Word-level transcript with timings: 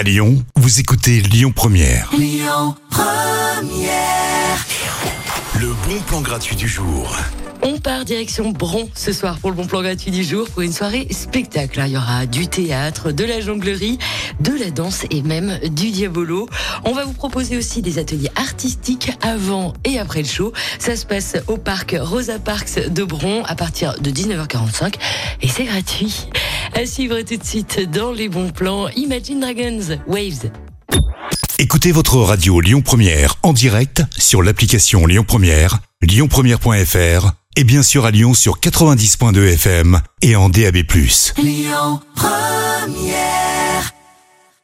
À 0.00 0.02
Lyon, 0.02 0.42
vous 0.56 0.80
écoutez 0.80 1.20
Lyon 1.20 1.52
Première. 1.54 2.10
Le 5.60 5.74
bon 5.86 6.00
plan 6.06 6.22
gratuit 6.22 6.56
du 6.56 6.66
jour. 6.66 7.14
On 7.60 7.78
part 7.78 8.06
direction 8.06 8.48
Bron 8.48 8.88
ce 8.94 9.12
soir 9.12 9.38
pour 9.38 9.50
le 9.50 9.56
bon 9.56 9.66
plan 9.66 9.82
gratuit 9.82 10.10
du 10.10 10.24
jour 10.24 10.48
pour 10.48 10.62
une 10.62 10.72
soirée 10.72 11.06
spectacle. 11.10 11.82
Il 11.86 11.92
y 11.92 11.96
aura 11.98 12.24
du 12.24 12.48
théâtre, 12.48 13.12
de 13.12 13.24
la 13.24 13.42
jonglerie, 13.42 13.98
de 14.40 14.52
la 14.52 14.70
danse 14.70 15.04
et 15.10 15.20
même 15.20 15.58
du 15.64 15.90
diabolo. 15.90 16.48
On 16.86 16.92
va 16.92 17.04
vous 17.04 17.12
proposer 17.12 17.58
aussi 17.58 17.82
des 17.82 17.98
ateliers 17.98 18.30
artistiques 18.36 19.12
avant 19.20 19.74
et 19.84 19.98
après 19.98 20.22
le 20.22 20.28
show. 20.28 20.54
Ça 20.78 20.96
se 20.96 21.04
passe 21.04 21.36
au 21.46 21.58
parc 21.58 21.94
Rosa 22.00 22.38
Parks 22.38 22.88
de 22.88 23.04
Bron 23.04 23.42
à 23.44 23.54
partir 23.54 24.00
de 24.00 24.10
19h45 24.10 24.94
et 25.42 25.48
c'est 25.48 25.64
gratuit. 25.64 26.26
À 26.80 26.86
suivre 26.86 27.20
tout 27.20 27.36
de 27.36 27.44
suite 27.44 27.90
dans 27.90 28.10
les 28.10 28.30
bons 28.30 28.48
plans 28.48 28.88
Imagine 28.96 29.40
Dragons 29.40 29.98
Waves. 30.06 30.50
Écoutez 31.58 31.92
votre 31.92 32.16
radio 32.16 32.58
Lyon 32.62 32.80
Première 32.80 33.34
en 33.42 33.52
direct 33.52 34.02
sur 34.16 34.42
l'application 34.42 35.04
Lyon 35.04 35.24
Première, 35.28 35.80
lyonpremière.fr 36.00 37.32
et 37.56 37.64
bien 37.64 37.82
sûr 37.82 38.06
à 38.06 38.10
Lyon 38.10 38.32
sur 38.32 38.60
90.2 38.60 39.52
FM 39.52 40.00
et 40.22 40.36
en 40.36 40.48
DAB+. 40.48 40.78
Lyon 41.36 42.00
Première 42.14 43.49